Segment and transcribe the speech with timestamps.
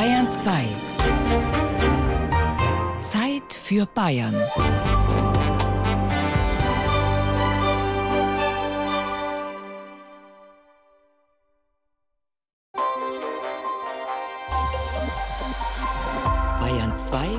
[0.00, 0.64] Bayern 2.
[3.02, 4.34] Zeit für Bayern.
[16.60, 17.38] Bayern 2.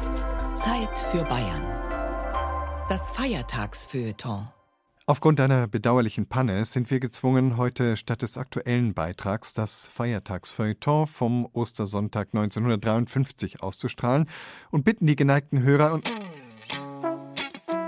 [0.53, 1.65] Zeit für Bayern.
[2.89, 4.47] Das Feiertagsfeuilleton.
[5.07, 11.47] Aufgrund einer bedauerlichen Panne sind wir gezwungen, heute statt des aktuellen Beitrags das Feiertagsfeuilleton vom
[11.53, 14.29] Ostersonntag 1953 auszustrahlen
[14.69, 16.09] und bitten die geneigten Hörer und.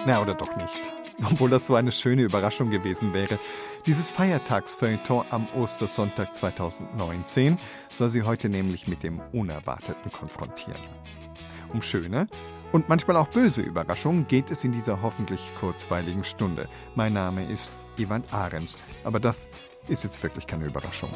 [0.05, 0.91] Na, oder doch nicht.
[1.23, 3.39] Obwohl das so eine schöne Überraschung gewesen wäre.
[3.85, 7.59] Dieses Feiertagsfeuilleton am Ostersonntag 2019
[7.91, 10.81] soll sie heute nämlich mit dem Unerwarteten konfrontieren.
[11.71, 12.27] Um schöne
[12.73, 16.67] und manchmal auch böse Überraschungen geht es in dieser hoffentlich kurzweiligen Stunde.
[16.95, 19.47] Mein Name ist Ivan Ahrens, aber das
[19.87, 21.11] ist jetzt wirklich keine Überraschung.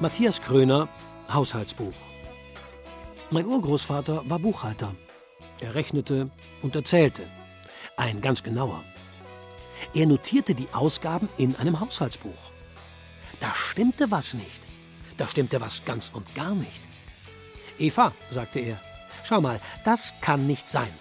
[0.00, 0.88] Matthias Kröner,
[1.32, 1.92] Haushaltsbuch.
[3.30, 4.94] Mein Urgroßvater war Buchhalter.
[5.60, 6.30] Er rechnete
[6.62, 7.24] und erzählte.
[7.96, 8.82] Ein ganz genauer.
[9.92, 12.52] Er notierte die Ausgaben in einem Haushaltsbuch.
[13.40, 14.67] Da stimmte was nicht.
[15.18, 16.80] Da stimmte was ganz und gar nicht.
[17.78, 18.80] Eva, sagte er,
[19.24, 20.92] schau mal, das kann nicht sein.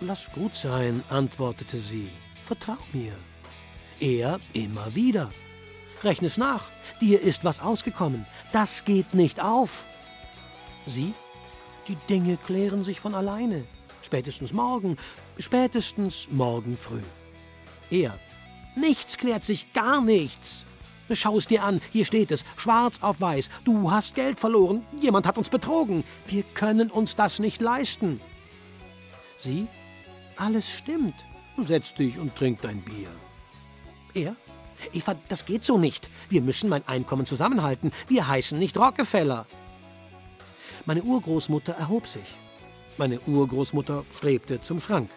[0.00, 2.08] Lass gut sein, antwortete sie.
[2.42, 3.12] Vertrau mir.
[4.00, 5.30] Er immer wieder.
[6.02, 6.64] Rechne es nach.
[7.00, 8.26] Dir ist was ausgekommen.
[8.52, 9.84] Das geht nicht auf.
[10.86, 11.14] Sie?
[11.88, 13.64] Die Dinge klären sich von alleine.
[14.02, 14.96] Spätestens morgen,
[15.38, 17.02] spätestens morgen früh.
[17.90, 18.18] Er.
[18.76, 20.66] Nichts klärt sich, gar nichts.
[21.12, 23.50] Schau es dir an, hier steht es, schwarz auf weiß.
[23.64, 26.04] Du hast Geld verloren, jemand hat uns betrogen.
[26.26, 28.20] Wir können uns das nicht leisten.
[29.38, 29.66] Sie?
[30.36, 31.14] Alles stimmt.
[31.62, 33.08] Setz dich und trink dein Bier.
[34.14, 34.36] Er?
[34.92, 36.10] Eva, das geht so nicht.
[36.28, 37.92] Wir müssen mein Einkommen zusammenhalten.
[38.08, 39.46] Wir heißen nicht Rockefeller.
[40.84, 42.26] Meine Urgroßmutter erhob sich.
[42.98, 45.10] Meine Urgroßmutter strebte zum Schrank.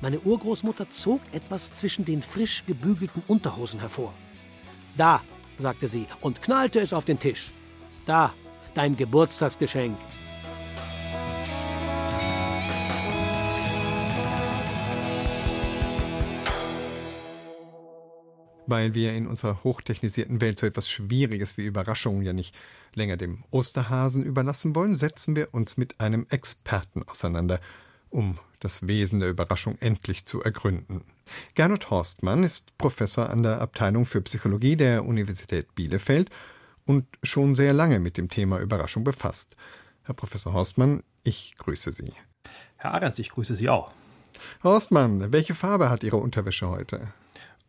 [0.00, 4.12] Meine Urgroßmutter zog etwas zwischen den frisch gebügelten Unterhosen hervor.
[4.96, 5.20] Da,
[5.58, 7.52] sagte sie und knallte es auf den Tisch.
[8.06, 8.32] Da,
[8.74, 9.96] dein Geburtstagsgeschenk.
[18.68, 22.54] Weil wir in unserer hochtechnisierten Welt so etwas Schwieriges wie Überraschungen ja nicht
[22.94, 27.60] länger dem Osterhasen überlassen wollen, setzen wir uns mit einem Experten auseinander,
[28.16, 31.02] um das Wesen der Überraschung endlich zu ergründen.
[31.54, 36.30] Gernot Horstmann ist Professor an der Abteilung für Psychologie der Universität Bielefeld
[36.86, 39.54] und schon sehr lange mit dem Thema Überraschung befasst.
[40.04, 42.14] Herr Professor Horstmann, ich grüße Sie.
[42.76, 43.92] Herr Ahrens, ich grüße Sie auch.
[44.64, 47.08] Horstmann, welche Farbe hat Ihre Unterwäsche heute?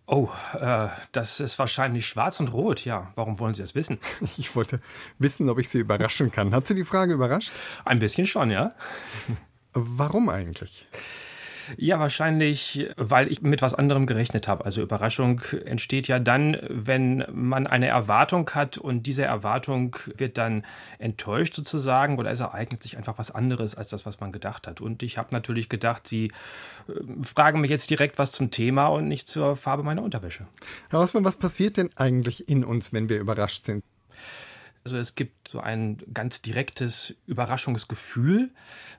[0.09, 3.11] Oh, äh, das ist wahrscheinlich schwarz und rot, ja.
[3.15, 3.99] Warum wollen Sie das wissen?
[4.37, 4.79] Ich wollte
[5.19, 6.55] wissen, ob ich Sie überraschen kann.
[6.55, 7.51] Hat Sie die Frage überrascht?
[7.83, 8.73] Ein bisschen schon, ja.
[9.79, 10.87] Warum eigentlich?
[11.75, 14.63] Ja, wahrscheinlich, weil ich mit was anderem gerechnet habe.
[14.63, 20.63] Also Überraschung entsteht ja dann, wenn man eine Erwartung hat und diese Erwartung wird dann
[20.97, 24.79] enttäuscht sozusagen oder es ereignet sich einfach was anderes als das, was man gedacht hat.
[24.79, 26.27] Und ich habe natürlich gedacht, Sie
[26.87, 30.47] äh, fragen mich jetzt direkt was zum Thema und nicht zur Farbe meiner Unterwäsche.
[30.89, 33.83] Herr Hausmann, was passiert denn eigentlich in uns, wenn wir überrascht sind?
[34.87, 38.51] Also es gibt so ein ganz direktes Überraschungsgefühl,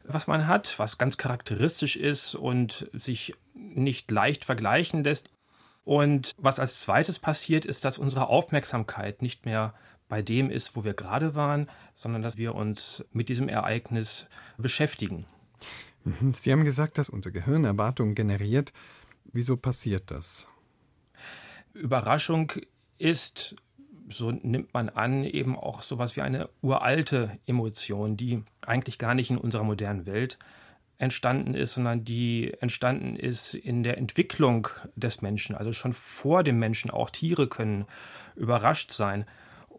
[0.04, 5.30] was man hat, was ganz charakteristisch ist und sich nicht leicht vergleichen lässt.
[5.84, 9.72] Und was als zweites passiert, ist, dass unsere Aufmerksamkeit nicht mehr
[10.10, 14.26] bei dem ist, wo wir gerade waren, sondern dass wir uns mit diesem Ereignis
[14.58, 15.24] beschäftigen.
[16.04, 16.34] Mhm.
[16.34, 18.74] Sie haben gesagt, dass unser Gehirn Erwartungen generiert.
[19.32, 20.48] Wieso passiert das?
[21.72, 22.52] Überraschung
[22.98, 23.56] ist
[24.10, 29.30] so nimmt man an, eben auch sowas wie eine uralte Emotion, die eigentlich gar nicht
[29.30, 30.38] in unserer modernen Welt
[30.98, 36.58] entstanden ist, sondern die entstanden ist in der Entwicklung des Menschen, also schon vor dem
[36.58, 36.90] Menschen.
[36.90, 37.86] Auch Tiere können
[38.34, 39.24] überrascht sein.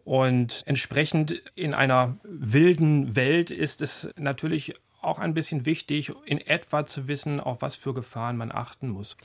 [0.04, 6.84] Und entsprechend in einer wilden Welt ist es natürlich auch ein bisschen wichtig, in etwa
[6.86, 9.16] zu wissen, auf was für Gefahren man achten muss.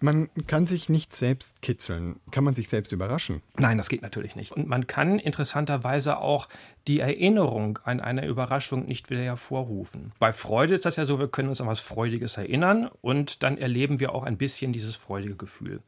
[0.00, 2.20] Man kann sich nicht selbst kitzeln.
[2.30, 3.42] Kann man sich selbst überraschen?
[3.56, 4.52] Nein, das geht natürlich nicht.
[4.52, 6.48] Und man kann interessanterweise auch
[6.86, 10.12] die Erinnerung an eine Überraschung nicht wieder hervorrufen.
[10.18, 13.58] Bei Freude ist das ja so, wir können uns an was Freudiges erinnern und dann
[13.58, 15.80] erleben wir auch ein bisschen dieses freudige Gefühl.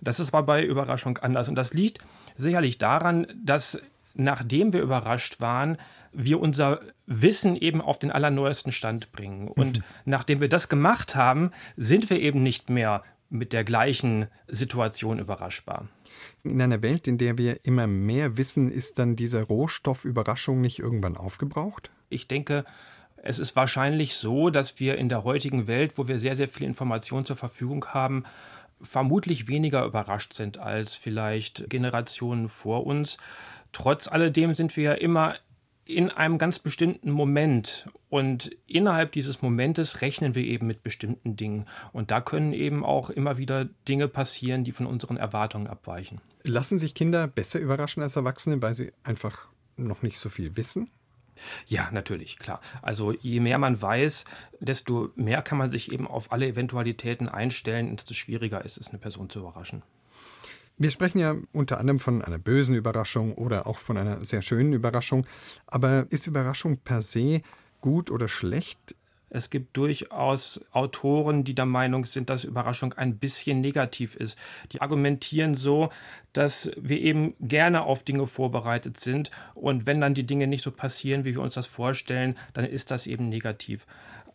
[0.00, 1.48] Das ist aber bei Überraschung anders.
[1.48, 1.98] Und das liegt
[2.36, 3.80] sicherlich daran, dass
[4.14, 5.76] nachdem wir überrascht waren,
[6.14, 9.48] wir unser Wissen eben auf den allerneuesten Stand bringen.
[9.48, 9.84] Und mhm.
[10.04, 15.88] nachdem wir das gemacht haben, sind wir eben nicht mehr mit der gleichen Situation überraschbar.
[16.44, 20.78] In einer Welt, in der wir immer mehr wissen, ist dann dieser Rohstoff Überraschung nicht
[20.78, 21.90] irgendwann aufgebraucht?
[22.10, 22.64] Ich denke,
[23.16, 26.66] es ist wahrscheinlich so, dass wir in der heutigen Welt, wo wir sehr, sehr viel
[26.66, 28.24] Information zur Verfügung haben,
[28.82, 33.16] vermutlich weniger überrascht sind als vielleicht Generationen vor uns.
[33.72, 35.36] Trotz alledem sind wir ja immer
[35.86, 37.86] in einem ganz bestimmten Moment.
[38.08, 41.66] Und innerhalb dieses Momentes rechnen wir eben mit bestimmten Dingen.
[41.92, 46.20] Und da können eben auch immer wieder Dinge passieren, die von unseren Erwartungen abweichen.
[46.44, 50.90] Lassen sich Kinder besser überraschen als Erwachsene, weil sie einfach noch nicht so viel wissen?
[51.66, 52.60] Ja, natürlich, klar.
[52.80, 54.24] Also je mehr man weiß,
[54.60, 58.98] desto mehr kann man sich eben auf alle Eventualitäten einstellen, desto schwieriger ist es, eine
[58.98, 59.82] Person zu überraschen.
[60.76, 64.72] Wir sprechen ja unter anderem von einer bösen Überraschung oder auch von einer sehr schönen
[64.72, 65.24] Überraschung.
[65.66, 67.42] Aber ist Überraschung per se
[67.80, 68.96] gut oder schlecht?
[69.30, 74.38] Es gibt durchaus Autoren, die der Meinung sind, dass Überraschung ein bisschen negativ ist.
[74.70, 75.90] Die argumentieren so,
[76.32, 80.70] dass wir eben gerne auf Dinge vorbereitet sind und wenn dann die Dinge nicht so
[80.70, 83.86] passieren, wie wir uns das vorstellen, dann ist das eben negativ.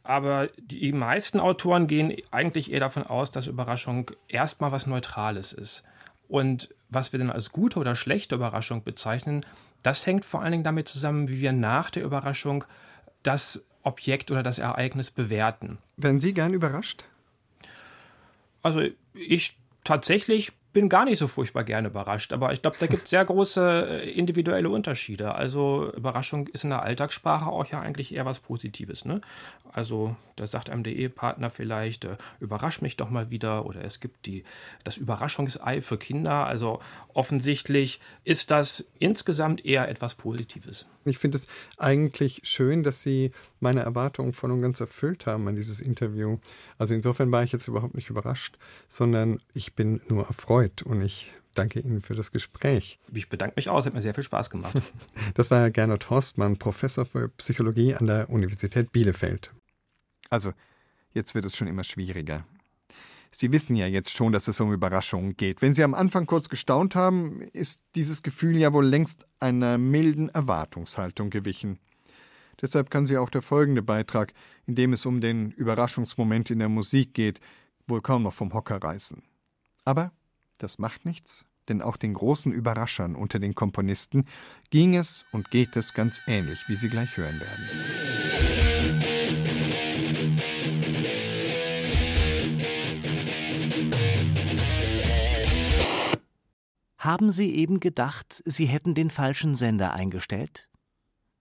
[0.03, 5.83] Aber die meisten Autoren gehen eigentlich eher davon aus, dass Überraschung erstmal was Neutrales ist.
[6.29, 9.45] Und was wir dann als gute oder schlechte Überraschung bezeichnen,
[9.83, 12.63] das hängt vor allen Dingen damit zusammen, wie wir nach der Überraschung
[13.23, 15.79] das Objekt oder das Ereignis bewerten.
[15.97, 17.03] Werden Sie gern überrascht?
[18.61, 18.83] Also
[19.13, 23.09] ich tatsächlich bin gar nicht so furchtbar gerne überrascht, aber ich glaube, da gibt es
[23.09, 25.33] sehr große äh, individuelle Unterschiede.
[25.33, 29.03] Also Überraschung ist in der Alltagssprache auch ja eigentlich eher was Positives.
[29.03, 29.21] Ne?
[29.71, 33.99] Also da sagt einem der Ehepartner vielleicht, äh, überrasch mich doch mal wieder oder es
[33.99, 34.43] gibt die,
[34.83, 36.45] das Überraschungsei für Kinder.
[36.45, 36.79] Also
[37.13, 40.85] offensichtlich ist das insgesamt eher etwas Positives.
[41.05, 41.47] Ich finde es
[41.77, 46.37] eigentlich schön, dass Sie meine Erwartungen voll und ganz erfüllt haben an dieses Interview.
[46.77, 48.57] Also insofern war ich jetzt überhaupt nicht überrascht,
[48.87, 52.99] sondern ich bin nur erfreut und ich danke Ihnen für das Gespräch.
[53.13, 54.75] Ich bedanke mich auch, es hat mir sehr viel Spaß gemacht.
[55.33, 59.51] Das war Gernot Horstmann, Professor für Psychologie an der Universität Bielefeld.
[60.29, 60.53] Also,
[61.13, 62.45] jetzt wird es schon immer schwieriger.
[63.31, 65.61] Sie wissen ja jetzt schon, dass es um Überraschungen geht.
[65.61, 70.29] Wenn Sie am Anfang kurz gestaunt haben, ist dieses Gefühl ja wohl längst einer milden
[70.29, 71.79] Erwartungshaltung gewichen.
[72.61, 74.33] Deshalb kann Sie auch der folgende Beitrag,
[74.65, 77.39] in dem es um den Überraschungsmoment in der Musik geht,
[77.87, 79.23] wohl kaum noch vom Hocker reißen.
[79.85, 80.11] Aber
[80.57, 84.25] das macht nichts, denn auch den großen Überraschern unter den Komponisten
[84.69, 89.18] ging es und geht es ganz ähnlich, wie Sie gleich hören werden.
[96.99, 100.67] Haben Sie eben gedacht, Sie hätten den falschen Sender eingestellt?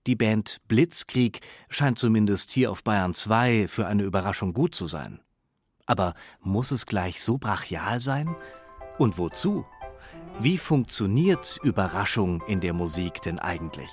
[0.06, 5.20] Die Band Blitzkrieg scheint zumindest hier auf Bayern 2 für eine Überraschung gut zu sein.
[5.84, 8.36] Aber muss es gleich so brachial sein?
[8.98, 9.66] Und wozu?
[10.38, 13.90] Wie funktioniert Überraschung in der Musik denn eigentlich?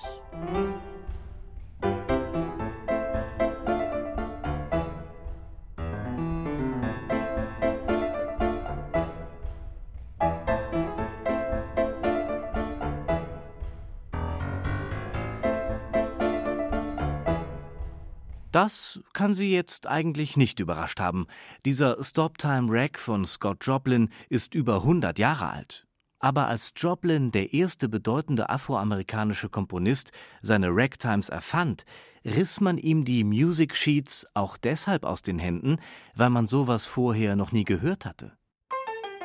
[18.55, 21.27] Das kann Sie jetzt eigentlich nicht überrascht haben.
[21.65, 25.85] Dieser Stop Time Rack von Scott Joplin ist über 100 Jahre alt.
[26.19, 31.83] Aber als Joplin, der erste bedeutende afroamerikanische Komponist, seine Ragtimes erfand,
[32.23, 35.75] riss man ihm die Music Sheets auch deshalb aus den Händen,
[36.15, 38.37] weil man sowas vorher noch nie gehört hatte.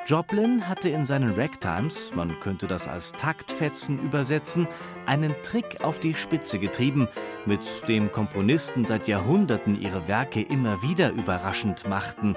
[0.06, 4.66] Joplin hatte in seinen Ragtimes, man könnte das als Taktfetzen übersetzen,
[5.06, 7.06] einen Trick auf die Spitze getrieben,
[7.46, 12.34] mit dem Komponisten seit Jahrhunderten ihre Werke immer wieder überraschend machten,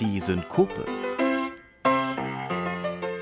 [0.00, 0.84] die Synkope.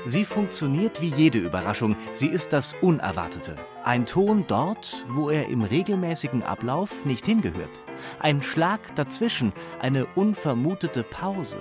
[0.07, 3.55] Sie funktioniert wie jede Überraschung, sie ist das Unerwartete.
[3.83, 7.81] Ein Ton dort, wo er im regelmäßigen Ablauf nicht hingehört.
[8.19, 11.57] Ein Schlag dazwischen, eine unvermutete Pause.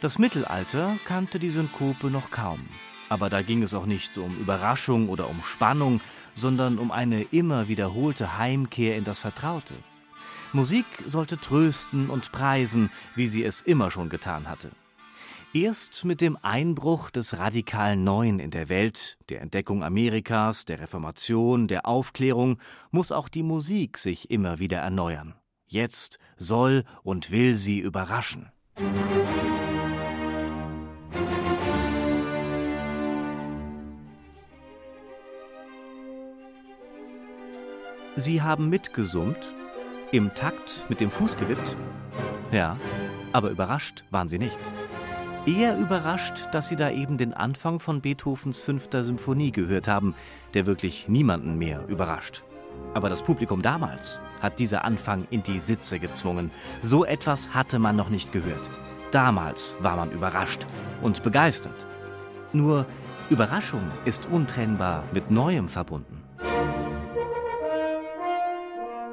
[0.00, 2.68] Das Mittelalter kannte die Synkope noch kaum.
[3.08, 6.00] Aber da ging es auch nicht um Überraschung oder um Spannung,
[6.36, 9.74] sondern um eine immer wiederholte Heimkehr in das Vertraute.
[10.52, 14.70] Musik sollte trösten und preisen, wie sie es immer schon getan hatte.
[15.52, 21.66] Erst mit dem Einbruch des radikalen Neuen in der Welt, der Entdeckung Amerikas, der Reformation,
[21.66, 22.58] der Aufklärung,
[22.92, 25.34] muss auch die Musik sich immer wieder erneuern.
[25.66, 28.52] Jetzt soll und will sie überraschen.
[38.18, 39.54] Sie haben mitgesummt,
[40.10, 41.76] im Takt mit dem Fuß gewippt.
[42.50, 42.76] Ja,
[43.32, 44.58] aber überrascht waren sie nicht.
[45.46, 50.16] Eher überrascht, dass sie da eben den Anfang von Beethovens fünfter Symphonie gehört haben,
[50.52, 52.42] der wirklich niemanden mehr überrascht.
[52.92, 56.50] Aber das Publikum damals hat dieser Anfang in die Sitze gezwungen.
[56.82, 58.68] So etwas hatte man noch nicht gehört.
[59.12, 60.66] Damals war man überrascht
[61.02, 61.86] und begeistert.
[62.52, 62.84] Nur
[63.30, 66.17] Überraschung ist untrennbar mit Neuem verbunden.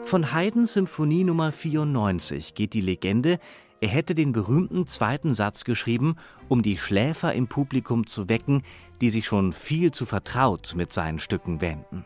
[0.05, 3.39] Von Haydns Symphonie Nummer 94 geht die Legende,
[3.81, 6.15] er hätte den berühmten zweiten Satz geschrieben,
[6.47, 8.61] um die Schläfer im Publikum zu wecken,
[9.01, 12.05] die sich schon viel zu vertraut mit seinen Stücken wähnten.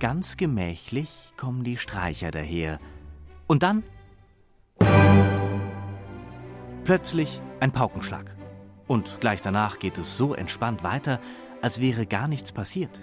[0.00, 2.80] Ganz gemächlich kommen die Streicher daher.
[3.46, 3.82] Und dann
[6.84, 8.34] plötzlich ein Paukenschlag.
[8.86, 11.20] Und gleich danach geht es so entspannt weiter,
[11.60, 12.98] als wäre gar nichts passiert.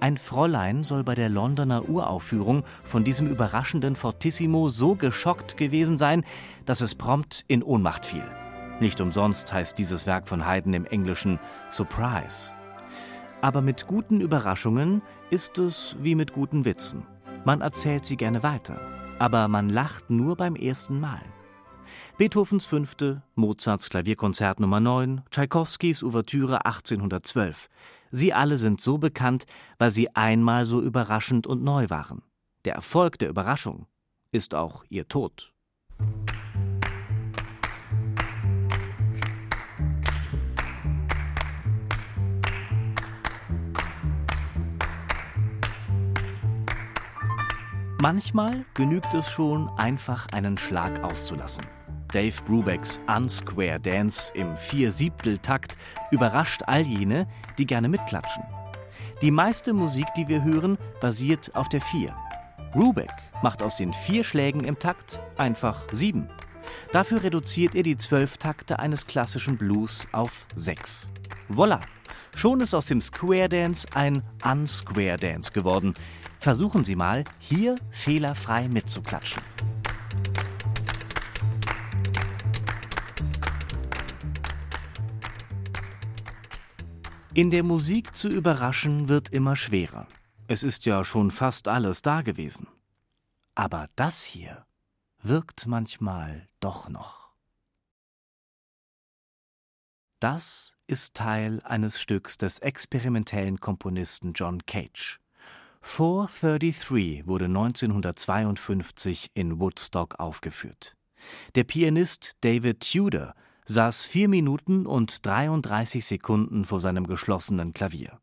[0.00, 6.24] Ein Fräulein soll bei der Londoner Uraufführung von diesem überraschenden Fortissimo so geschockt gewesen sein,
[6.66, 8.24] dass es prompt in Ohnmacht fiel.
[8.80, 11.38] Nicht umsonst heißt dieses Werk von Haydn im Englischen
[11.70, 12.52] Surprise.
[13.40, 17.06] Aber mit guten Überraschungen ist es wie mit guten Witzen.
[17.44, 18.80] Man erzählt sie gerne weiter,
[19.18, 21.22] aber man lacht nur beim ersten Mal.
[22.16, 27.68] Beethovens Fünfte, Mozarts Klavierkonzert Nummer 9, Tschaikowskis Ouvertüre 1812.
[28.16, 29.44] Sie alle sind so bekannt,
[29.76, 32.22] weil sie einmal so überraschend und neu waren.
[32.64, 33.88] Der Erfolg der Überraschung
[34.30, 35.52] ist auch ihr Tod.
[48.00, 51.64] Manchmal genügt es schon, einfach einen Schlag auszulassen.
[52.14, 55.76] Dave Brubecks Unsquare Dance im Vier-Siebtel-Takt
[56.12, 57.26] überrascht all jene,
[57.58, 58.44] die gerne mitklatschen.
[59.20, 62.14] Die meiste Musik, die wir hören, basiert auf der Vier.
[62.70, 63.10] Brubeck
[63.42, 66.28] macht aus den vier Schlägen im Takt einfach sieben.
[66.92, 71.10] Dafür reduziert er die zwölf Takte eines klassischen Blues auf sechs.
[71.48, 71.80] Voila!
[72.36, 75.94] Schon ist aus dem Square Dance ein Unsquare Dance geworden,
[76.44, 79.42] Versuchen Sie mal, hier fehlerfrei mitzuklatschen.
[87.36, 90.06] In der Musik zu überraschen wird immer schwerer.
[90.46, 92.68] Es ist ja schon fast alles da gewesen.
[93.56, 94.64] Aber das hier
[95.20, 97.32] wirkt manchmal doch noch.
[100.20, 105.18] Das ist Teil eines Stücks des experimentellen Komponisten John Cage.
[105.80, 110.96] 433 wurde 1952 in Woodstock aufgeführt.
[111.56, 113.34] Der Pianist David Tudor
[113.66, 118.20] saß vier Minuten und 33 Sekunden vor seinem geschlossenen Klavier.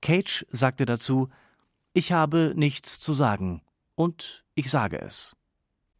[0.00, 1.28] Cage sagte dazu:
[1.92, 3.62] Ich habe nichts zu sagen
[3.94, 5.36] und ich sage es.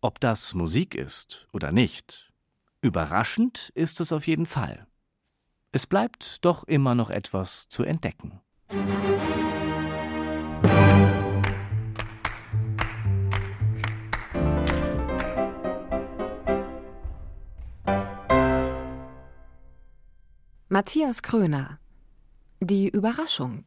[0.01, 2.33] Ob das Musik ist oder nicht,
[2.81, 4.87] überraschend ist es auf jeden Fall.
[5.73, 8.41] Es bleibt doch immer noch etwas zu entdecken.
[20.77, 21.79] Matthias Kröner
[22.61, 23.65] Die Überraschung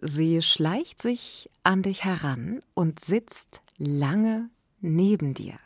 [0.00, 4.48] Sie schleicht sich an dich heran und sitzt lange
[4.80, 5.58] neben dir.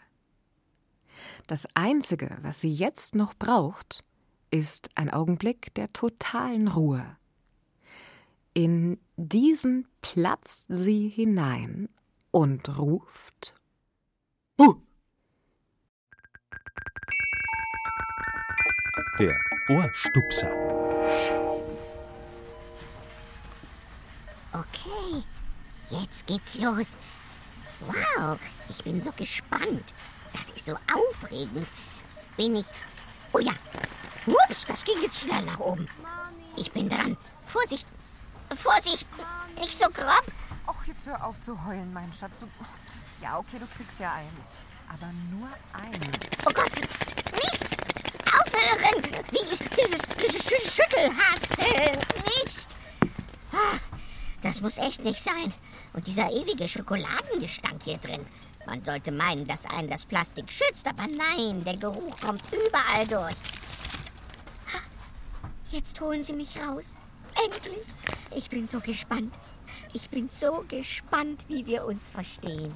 [1.46, 4.02] Das Einzige, was sie jetzt noch braucht,
[4.50, 7.16] ist ein Augenblick der totalen Ruhe.
[8.54, 11.88] In diesen platzt sie hinein
[12.32, 13.54] und ruft
[14.56, 14.83] Buh!
[19.18, 20.50] Der Ohrstupser.
[24.52, 25.22] Okay,
[25.90, 26.86] jetzt geht's los.
[27.80, 29.84] Wow, ich bin so gespannt.
[30.32, 31.68] Das ist so aufregend.
[32.36, 32.66] Bin ich.
[33.32, 33.52] Oh ja.
[34.26, 35.88] Ups, das ging jetzt schnell nach oben.
[36.56, 37.16] Ich bin dran.
[37.46, 37.86] Vorsicht,
[38.56, 39.06] Vorsicht!
[39.56, 40.24] Nicht so grob!
[40.66, 42.32] Ach, jetzt hör auf zu heulen, mein Schatz.
[42.40, 42.48] Du...
[43.22, 44.58] Ja, okay, du kriegst ja eins.
[44.88, 46.30] Aber nur eins.
[46.44, 47.23] Oh Gott!
[49.30, 51.98] Wie ich dieses, dieses Schüttel hasse!
[52.24, 52.68] Nicht!
[53.52, 53.78] Ah,
[54.42, 55.52] das muss echt nicht sein.
[55.92, 58.26] Und dieser ewige Schokoladengestank hier drin.
[58.66, 63.36] Man sollte meinen, dass einen das Plastik schützt, aber nein, der Geruch kommt überall durch.
[65.70, 66.96] Jetzt holen Sie mich raus.
[67.44, 67.86] Endlich!
[68.36, 69.34] Ich bin so gespannt.
[69.92, 72.72] Ich bin so gespannt, wie wir uns verstehen.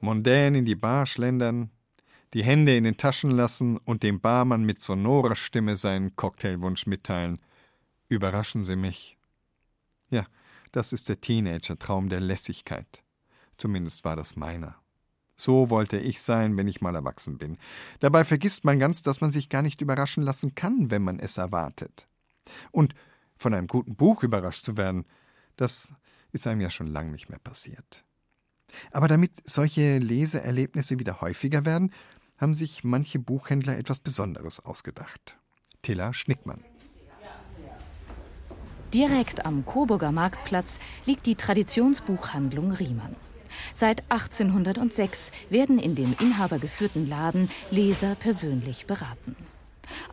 [0.00, 1.70] Mondän in die Bar schlendern,
[2.34, 7.40] die Hände in den Taschen lassen und dem Barmann mit sonorer Stimme seinen Cocktailwunsch mitteilen.
[8.08, 9.18] Überraschen Sie mich.
[10.10, 10.26] Ja,
[10.72, 13.02] das ist der Teenager-Traum der Lässigkeit.
[13.56, 14.76] Zumindest war das meiner.
[15.36, 17.56] So wollte ich sein, wenn ich mal erwachsen bin.
[18.00, 21.38] Dabei vergisst man ganz, dass man sich gar nicht überraschen lassen kann, wenn man es
[21.38, 22.06] erwartet.
[22.70, 22.94] Und
[23.36, 25.06] von einem guten Buch überrascht zu werden,
[25.56, 25.92] das
[26.32, 28.04] ist einem ja schon lang nicht mehr passiert.
[28.92, 31.92] Aber damit solche Leseerlebnisse wieder häufiger werden,
[32.40, 35.36] haben sich manche Buchhändler etwas Besonderes ausgedacht.
[35.82, 36.64] Tilla Schnickmann.
[38.94, 43.14] Direkt am Coburger Marktplatz liegt die Traditionsbuchhandlung Riemann.
[43.72, 49.36] Seit 1806 werden in dem inhabergeführten Laden Leser persönlich beraten.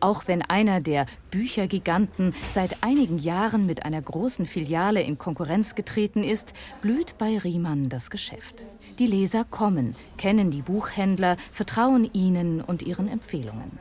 [0.00, 6.22] Auch wenn einer der Büchergiganten seit einigen Jahren mit einer großen Filiale in Konkurrenz getreten
[6.22, 8.66] ist, blüht bei Riemann das Geschäft.
[8.98, 13.78] Die Leser kommen, kennen die Buchhändler, vertrauen ihnen und ihren Empfehlungen.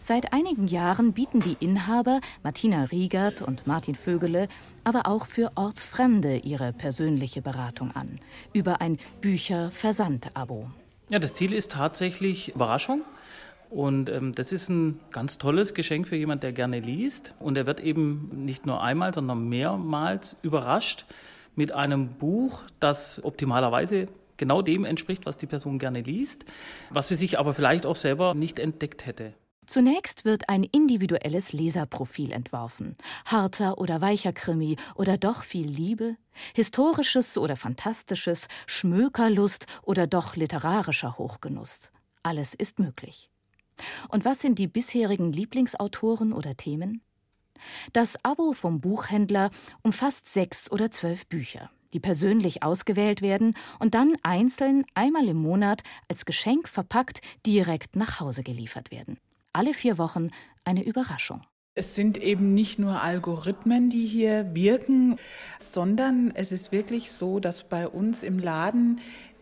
[0.00, 4.48] Seit einigen Jahren bieten die Inhaber Martina Riegert und Martin Vögele
[4.84, 8.20] aber auch für Ortsfremde ihre persönliche Beratung an
[8.52, 10.68] über ein Bücherversand-Abo.
[11.10, 13.02] Ja, das Ziel ist tatsächlich Überraschung.
[13.74, 17.34] Und ähm, das ist ein ganz tolles Geschenk für jemanden, der gerne liest.
[17.40, 21.06] Und er wird eben nicht nur einmal, sondern mehrmals überrascht
[21.56, 26.44] mit einem Buch, das optimalerweise genau dem entspricht, was die Person gerne liest,
[26.90, 29.34] was sie sich aber vielleicht auch selber nicht entdeckt hätte.
[29.66, 32.96] Zunächst wird ein individuelles Leserprofil entworfen.
[33.24, 36.16] Harter oder weicher Krimi oder doch viel Liebe,
[36.54, 41.90] historisches oder fantastisches, Schmökerlust oder doch literarischer Hochgenuss.
[42.22, 43.30] Alles ist möglich.
[44.08, 47.02] Und was sind die bisherigen Lieblingsautoren oder Themen?
[47.92, 49.50] Das Abo vom Buchhändler
[49.82, 55.82] umfasst sechs oder zwölf Bücher, die persönlich ausgewählt werden und dann einzeln einmal im Monat
[56.08, 59.18] als Geschenk verpackt direkt nach Hause geliefert werden
[59.54, 60.30] alle vier Wochen
[60.64, 61.40] eine Überraschung.
[61.76, 65.16] Es sind eben nicht nur Algorithmen, die hier wirken,
[65.58, 69.00] sondern es ist wirklich so, dass bei uns im Laden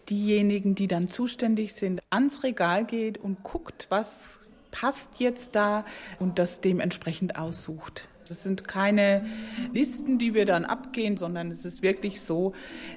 [0.08, 5.84] diejenigen, die dann zuständig sind, ans Regal geht und guckt, was passt jetzt da
[6.18, 8.08] und das dementsprechend aussucht.
[8.28, 9.26] Das sind keine
[9.74, 12.54] Listen, die wir dann abgehen, sondern es ist wirklich so,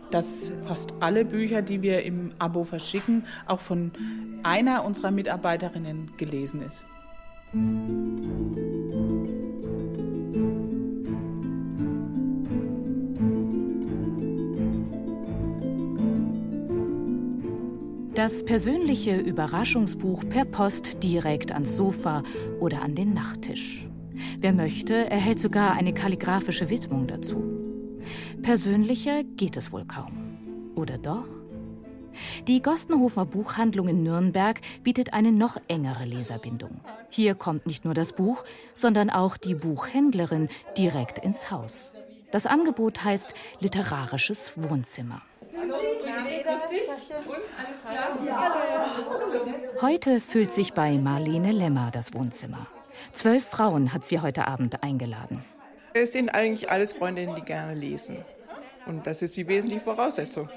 [0.10, 3.92] dass fast alle Bücher, die wir im Abo verschicken, auch von
[4.44, 6.86] einer unserer Mitarbeiterinnen gelesen ist.
[18.16, 22.24] Das persönliche Überraschungsbuch per Post direkt ans Sofa
[22.62, 23.90] oder an den Nachttisch.
[24.40, 27.44] Wer möchte, erhält sogar eine kalligraphische Widmung dazu.
[28.42, 30.72] Persönlicher geht es wohl kaum.
[30.76, 31.28] Oder doch?
[32.48, 36.80] Die Gostenhofer Buchhandlung in Nürnberg bietet eine noch engere Leserbindung.
[37.10, 40.48] Hier kommt nicht nur das Buch, sondern auch die Buchhändlerin
[40.78, 41.94] direkt ins Haus.
[42.32, 45.22] Das Angebot heißt Literarisches Wohnzimmer.
[49.82, 52.68] Heute fühlt sich bei Marlene Lemmer das Wohnzimmer.
[53.12, 55.44] Zwölf Frauen hat sie heute Abend eingeladen.
[55.94, 58.18] Es sind eigentlich alles Freundinnen, die gerne lesen.
[58.86, 60.50] Und das ist die wesentliche Voraussetzung.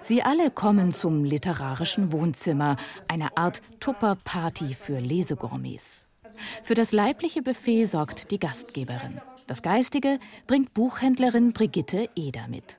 [0.00, 2.76] Sie alle kommen zum literarischen Wohnzimmer,
[3.08, 6.08] eine Art Tupper-Party für Lesegourmets.
[6.62, 9.20] Für das leibliche Buffet sorgt die Gastgeberin.
[9.46, 12.78] Das Geistige bringt Buchhändlerin Brigitte Eder mit.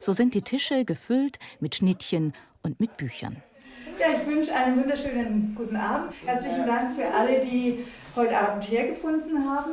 [0.00, 3.42] So sind die Tische gefüllt mit Schnittchen und mit Büchern.
[3.98, 6.12] Ja, ich wünsche einen wunderschönen guten Abend.
[6.24, 9.72] Herzlichen Dank für alle, die heute Abend hergefunden haben.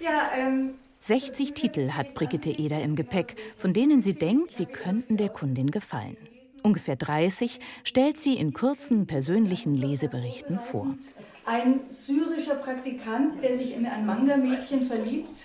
[0.00, 5.16] Ja, ähm, 60 Titel hat Brigitte Eder im Gepäck, von denen sie denkt, sie könnten
[5.16, 6.16] der Kundin gefallen.
[6.64, 10.96] Ungefähr 30 stellt sie in kurzen persönlichen Leseberichten vor.
[11.44, 15.36] Ein syrischer Praktikant, der sich in ein Manga-Mädchen verliebt.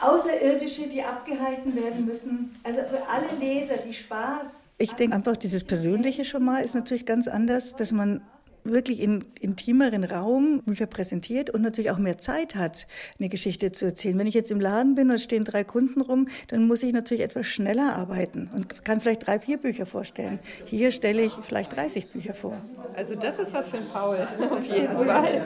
[0.00, 2.56] Außerirdische, die abgehalten werden müssen.
[2.62, 4.68] Also für alle Leser, die Spaß.
[4.78, 8.22] Ich denke einfach, dieses Persönliche schon mal ist natürlich ganz anders, dass man
[8.64, 12.86] wirklich in intimeren Raum Bücher präsentiert und natürlich auch mehr Zeit hat,
[13.18, 14.18] eine Geschichte zu erzählen.
[14.18, 16.92] Wenn ich jetzt im Laden bin und es stehen drei Kunden rum, dann muss ich
[16.92, 20.38] natürlich etwas schneller arbeiten und kann vielleicht drei, vier Bücher vorstellen.
[20.64, 22.56] Hier stelle ich vielleicht 30 Bücher vor.
[22.96, 25.42] Also das ist was für ein Paul, auf jeden Fall.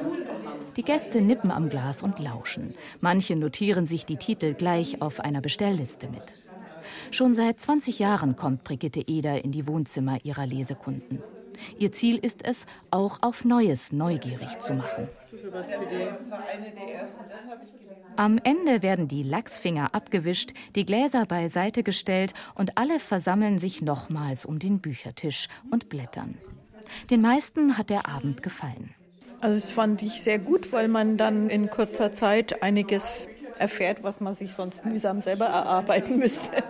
[0.77, 2.73] Die Gäste nippen am Glas und lauschen.
[3.01, 6.23] Manche notieren sich die Titel gleich auf einer Bestellliste mit.
[7.11, 11.23] Schon seit 20 Jahren kommt Brigitte Eder in die Wohnzimmer ihrer Lesekunden.
[11.79, 15.09] Ihr Ziel ist es, auch auf Neues neugierig zu machen.
[18.17, 24.45] Am Ende werden die Lachsfinger abgewischt, die Gläser beiseite gestellt und alle versammeln sich nochmals
[24.45, 26.37] um den Büchertisch und blättern.
[27.11, 28.95] Den meisten hat der Abend gefallen.
[29.41, 34.21] Also das fand ich sehr gut, weil man dann in kurzer Zeit einiges erfährt, was
[34.21, 36.63] man sich sonst mühsam selber erarbeiten müsste.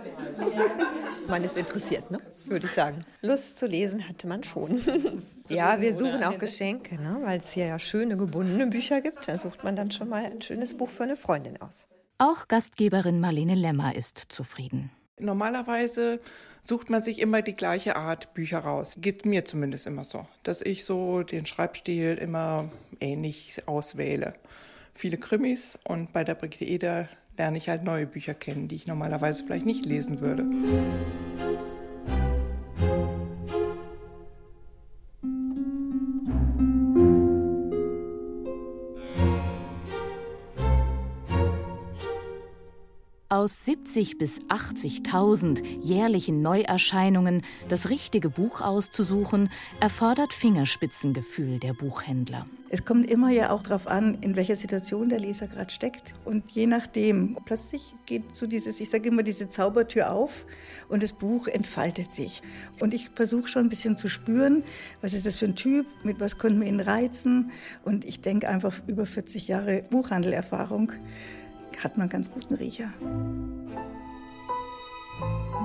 [1.27, 2.19] Man ist interessiert, ne?
[2.49, 3.05] Würde ich sagen.
[3.21, 4.81] Lust zu lesen hatte man schon.
[5.49, 7.19] ja, wir suchen auch Geschenke, ne?
[7.23, 9.27] weil es hier ja schöne gebundene Bücher gibt.
[9.27, 11.87] Da sucht man dann schon mal ein schönes Buch für eine Freundin aus.
[12.17, 14.91] Auch Gastgeberin Marlene Lemmer ist zufrieden.
[15.19, 16.19] Normalerweise
[16.61, 18.97] sucht man sich immer die gleiche Art Bücher raus.
[18.99, 24.35] Geht mir zumindest immer so, dass ich so den Schreibstil immer ähnlich auswähle.
[24.93, 28.87] Viele Krimis und bei der Brigitte Eder lerne ich halt neue Bücher kennen, die ich
[28.87, 30.45] normalerweise vielleicht nicht lesen würde.
[43.39, 49.49] Aus 70 bis 80.000 jährlichen Neuerscheinungen das richtige Buch auszusuchen,
[49.79, 52.45] erfordert Fingerspitzengefühl der Buchhändler.
[52.67, 56.15] Es kommt immer ja auch darauf an, in welcher Situation der Leser gerade steckt.
[56.25, 60.45] Und je nachdem, plötzlich geht so dieses, ich sage immer, diese Zaubertür auf
[60.89, 62.41] und das Buch entfaltet sich.
[62.81, 64.63] Und ich versuche schon ein bisschen zu spüren,
[64.99, 67.53] was ist das für ein Typ, mit was können wir ihn reizen.
[67.85, 70.91] Und ich denke einfach über 40 Jahre Buchhandelerfahrung
[71.83, 72.89] hat man ganz guten Riecher.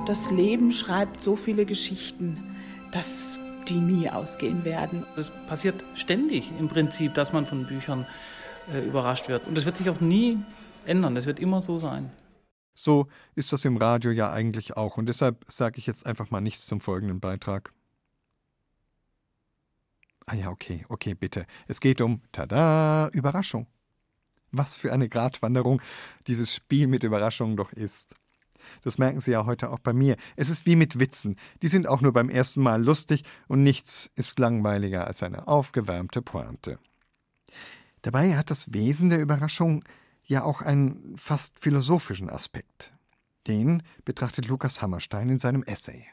[0.07, 2.57] Das Leben schreibt so viele Geschichten,
[2.93, 3.39] dass
[3.69, 5.07] die nie ausgehen werden.
[5.17, 8.07] Das passiert ständig im Prinzip, dass man von Büchern
[8.73, 9.47] äh, überrascht wird.
[9.47, 10.39] Und das wird sich auch nie
[10.85, 11.15] ändern.
[11.15, 12.11] Das wird immer so sein.
[12.75, 14.97] So ist das im Radio ja eigentlich auch.
[14.97, 17.73] Und deshalb sage ich jetzt einfach mal nichts zum folgenden Beitrag.
[20.27, 21.47] Ah ja, okay, okay, bitte.
[21.69, 23.67] Es geht um, tada, Überraschung.
[24.57, 25.81] Was für eine Gratwanderung
[26.27, 28.15] dieses Spiel mit Überraschungen doch ist.
[28.83, 30.17] Das merken Sie ja heute auch bei mir.
[30.37, 31.37] Es ist wie mit Witzen.
[31.63, 36.23] Die sind auch nur beim ersten Mal lustig und nichts ist langweiliger als eine aufgewärmte
[36.23, 36.79] Pointe.
[38.03, 39.85] Dabei hat das Wesen der Überraschung
[40.25, 42.93] ja auch einen fast philosophischen Aspekt.
[43.47, 46.07] Den betrachtet Lukas Hammerstein in seinem Essay.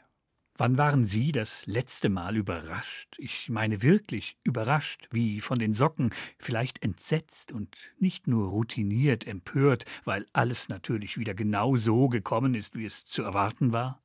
[0.58, 3.16] Wann waren Sie das letzte Mal überrascht?
[3.16, 9.86] Ich meine wirklich überrascht, wie von den Socken, vielleicht entsetzt und nicht nur routiniert empört,
[10.04, 14.02] weil alles natürlich wieder genau so gekommen ist, wie es zu erwarten war?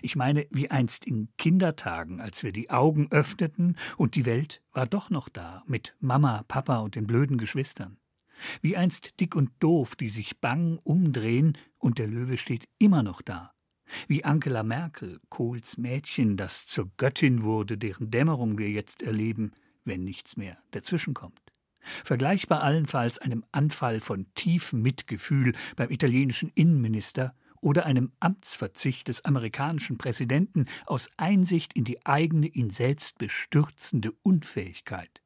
[0.00, 4.86] Ich meine, wie einst in Kindertagen, als wir die Augen öffneten und die Welt war
[4.86, 7.98] doch noch da, mit Mama, Papa und den blöden Geschwistern.
[8.62, 13.20] Wie einst dick und doof, die sich bang umdrehen und der Löwe steht immer noch
[13.20, 13.52] da
[14.08, 19.52] wie Angela Merkel, Kohls Mädchen, das zur Göttin wurde, deren Dämmerung wir jetzt erleben,
[19.84, 21.40] wenn nichts mehr dazwischenkommt.
[22.04, 29.96] Vergleichbar allenfalls einem Anfall von tiefem Mitgefühl beim italienischen Innenminister oder einem Amtsverzicht des amerikanischen
[29.96, 35.21] Präsidenten aus Einsicht in die eigene ihn selbst bestürzende Unfähigkeit.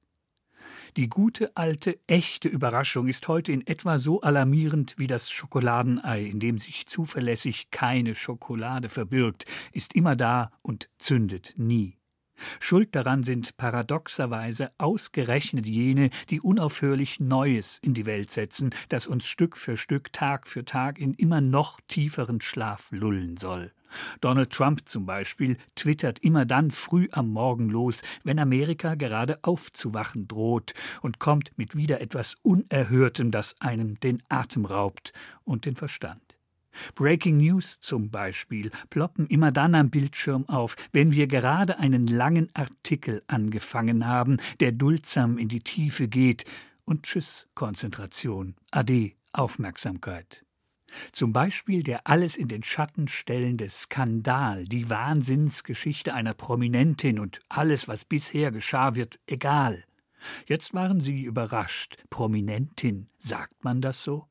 [0.96, 6.40] Die gute, alte, echte Überraschung ist heute in etwa so alarmierend wie das Schokoladenei, in
[6.40, 11.95] dem sich zuverlässig keine Schokolade verbirgt, ist immer da und zündet nie.
[12.60, 19.26] Schuld daran sind paradoxerweise ausgerechnet jene, die unaufhörlich Neues in die Welt setzen, das uns
[19.26, 23.72] Stück für Stück, Tag für Tag in immer noch tieferen Schlaf lullen soll.
[24.20, 30.28] Donald Trump zum Beispiel twittert immer dann früh am Morgen los, wenn Amerika gerade aufzuwachen
[30.28, 35.12] droht und kommt mit wieder etwas Unerhörtem, das einem den Atem raubt
[35.44, 36.25] und den Verstand.
[36.94, 42.48] Breaking News zum Beispiel ploppen immer dann am Bildschirm auf, wenn wir gerade einen langen
[42.54, 46.44] Artikel angefangen haben, der duldsam in die Tiefe geht,
[46.86, 50.44] und Tschüss Konzentration, Ade Aufmerksamkeit.
[51.12, 57.88] Zum Beispiel der alles in den Schatten stellende Skandal, die Wahnsinnsgeschichte einer Prominentin und alles,
[57.88, 59.84] was bisher geschah, wird egal.
[60.46, 61.98] Jetzt waren sie überrascht.
[62.08, 64.28] Prominentin, sagt man das so?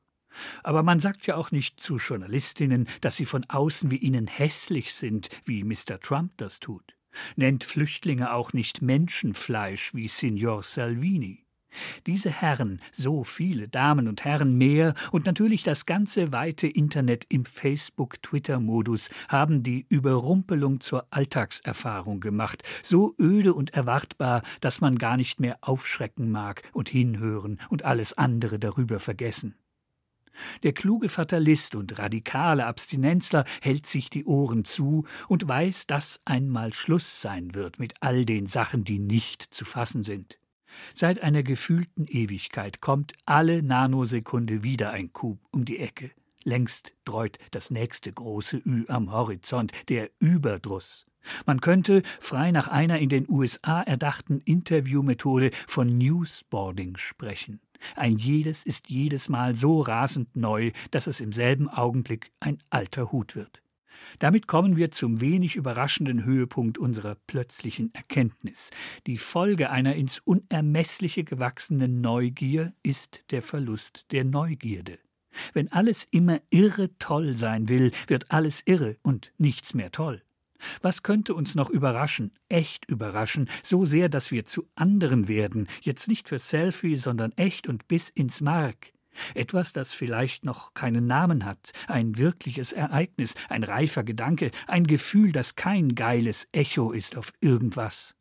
[0.62, 4.94] Aber man sagt ja auch nicht zu Journalistinnen, dass sie von außen wie ihnen hässlich
[4.94, 6.00] sind, wie Mr.
[6.00, 6.96] Trump das tut.
[7.36, 11.46] Nennt Flüchtlinge auch nicht Menschenfleisch wie Signor Salvini.
[12.06, 17.44] Diese Herren, so viele Damen und Herren mehr und natürlich das ganze weite Internet im
[17.44, 25.40] Facebook-Twitter-Modus haben die Überrumpelung zur Alltagserfahrung gemacht, so öde und erwartbar, dass man gar nicht
[25.40, 29.54] mehr aufschrecken mag und hinhören und alles andere darüber vergessen.
[30.62, 36.72] Der kluge Fatalist und radikale Abstinenzler hält sich die Ohren zu und weiß, dass einmal
[36.72, 40.38] Schluss sein wird mit all den Sachen, die nicht zu fassen sind.
[40.94, 46.10] Seit einer gefühlten Ewigkeit kommt alle Nanosekunde wieder ein Coup um die Ecke.
[46.44, 51.06] Längst dreut das nächste große Ü am Horizont, der Überdruss.
[51.44, 57.60] Man könnte frei nach einer in den USA erdachten Interviewmethode von Newsboarding sprechen.
[57.94, 63.12] Ein jedes ist jedes Mal so rasend neu, dass es im selben Augenblick ein alter
[63.12, 63.62] Hut wird.
[64.18, 68.70] Damit kommen wir zum wenig überraschenden Höhepunkt unserer plötzlichen Erkenntnis.
[69.06, 74.98] Die Folge einer ins Unermessliche gewachsenen Neugier ist der Verlust der Neugierde.
[75.52, 80.22] Wenn alles immer irre toll sein will, wird alles irre und nichts mehr toll.
[80.82, 86.08] Was könnte uns noch überraschen, echt überraschen, so sehr, dass wir zu anderen werden, jetzt
[86.08, 88.92] nicht für Selfie, sondern echt und bis ins Mark?
[89.34, 95.32] Etwas, das vielleicht noch keinen Namen hat, ein wirkliches Ereignis, ein reifer Gedanke, ein Gefühl,
[95.32, 98.14] das kein geiles Echo ist auf irgendwas.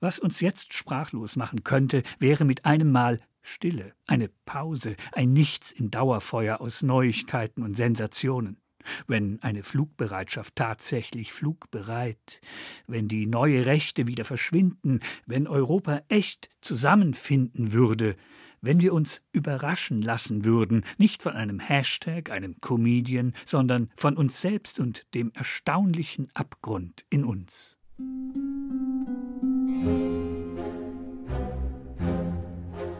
[0.00, 5.70] Was uns jetzt sprachlos machen könnte, wäre mit einem Mal Stille, eine Pause, ein Nichts
[5.70, 8.63] im Dauerfeuer aus Neuigkeiten und Sensationen.
[9.06, 12.40] Wenn eine Flugbereitschaft tatsächlich flugbereit,
[12.86, 18.16] wenn die neue Rechte wieder verschwinden, wenn Europa echt zusammenfinden würde,
[18.64, 24.40] wenn wir uns überraschen lassen würden, nicht von einem Hashtag, einem Comedian, sondern von uns
[24.40, 27.78] selbst und dem erstaunlichen Abgrund in uns.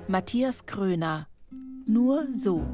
[0.06, 1.26] Matthias Kröner
[1.86, 2.64] Nur so.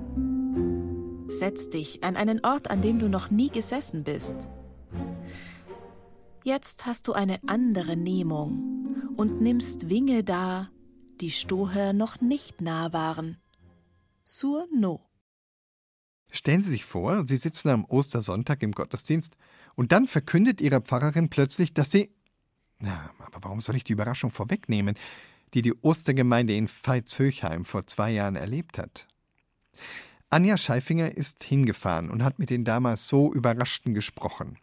[1.31, 4.35] Setz dich an einen Ort, an dem du noch nie gesessen bist.
[6.43, 10.71] Jetzt hast du eine andere Nehmung und nimmst Winge da,
[11.21, 13.37] die Stoher noch nicht nah waren.
[14.25, 15.07] Sur no.
[16.33, 19.37] Stellen Sie sich vor, Sie sitzen am Ostersonntag im Gottesdienst
[19.77, 22.13] und dann verkündet Ihre Pfarrerin plötzlich, dass Sie.
[22.81, 24.97] Na, aber warum soll ich die Überraschung vorwegnehmen,
[25.55, 29.07] die die Ostergemeinde in Veitshöchheim vor zwei Jahren erlebt hat?
[30.33, 34.59] Anja Scheifinger ist hingefahren und hat mit den damals so Überraschten gesprochen.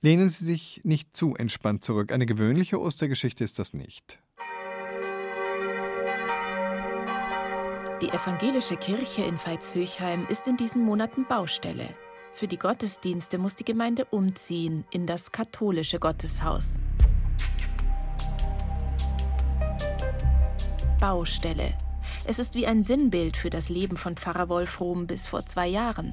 [0.00, 2.10] Lehnen Sie sich nicht zu entspannt zurück.
[2.10, 4.18] Eine gewöhnliche Ostergeschichte ist das nicht.
[8.02, 11.88] Die evangelische Kirche in Veitshöchheim ist in diesen Monaten Baustelle.
[12.34, 16.82] Für die Gottesdienste muss die Gemeinde umziehen in das katholische Gotteshaus.
[20.98, 21.85] Baustelle.
[22.28, 26.12] Es ist wie ein Sinnbild für das Leben von Pfarrer Wolfrom bis vor zwei Jahren.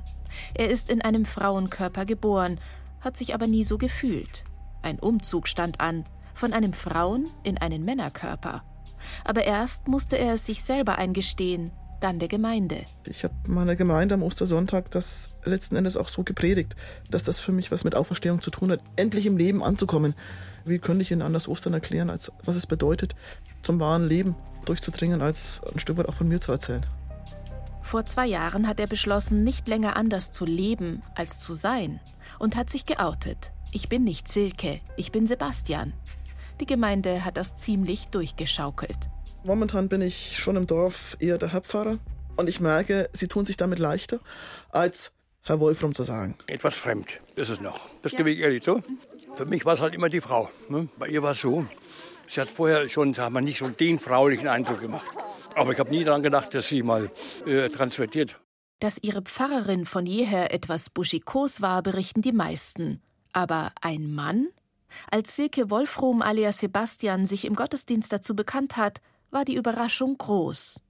[0.53, 2.59] Er ist in einem Frauenkörper geboren,
[3.01, 4.43] hat sich aber nie so gefühlt.
[4.83, 8.63] Ein Umzug stand an, von einem Frauen in einen Männerkörper.
[9.23, 12.83] Aber erst musste er es sich selber eingestehen, dann der Gemeinde.
[13.05, 16.75] Ich habe meiner Gemeinde am Ostersonntag das letzten Endes auch so gepredigt,
[17.09, 20.13] dass das für mich was mit Auferstehung zu tun hat, endlich im Leben anzukommen.
[20.63, 23.15] Wie könnte ich Ihnen anders Ostern erklären, als was es bedeutet,
[23.63, 26.85] zum wahren Leben durchzudringen, als ein Stück weit auch von mir zu erzählen?
[27.81, 31.99] Vor zwei Jahren hat er beschlossen, nicht länger anders zu leben als zu sein
[32.39, 33.51] und hat sich geoutet.
[33.71, 35.93] Ich bin nicht Silke, ich bin Sebastian.
[36.59, 38.97] Die Gemeinde hat das ziemlich durchgeschaukelt.
[39.43, 41.99] Momentan bin ich schon im Dorf eher der Hauptpfarrer
[42.37, 44.19] und ich merke, sie tun sich damit leichter,
[44.69, 46.35] als Herr Wolfram zu sagen.
[46.47, 47.89] Etwas fremd ist es noch.
[48.01, 48.81] Das gebe ich ehrlich zu.
[49.35, 50.49] Für mich war es halt immer die Frau.
[50.69, 50.87] Ne?
[50.97, 51.65] Bei ihr war es so.
[52.27, 55.05] Sie hat vorher schon, sagen wir, nicht so den fraulichen Eindruck gemacht.
[55.55, 57.11] Aber ich habe nie daran gedacht, dass sie mal
[57.45, 58.39] äh, transvertiert.
[58.79, 63.01] Dass ihre Pfarrerin von jeher etwas buschikos war, berichten die meisten.
[63.31, 64.47] Aber ein Mann?
[65.09, 70.81] Als Silke Wolfrom alias Sebastian sich im Gottesdienst dazu bekannt hat, war die Überraschung groß.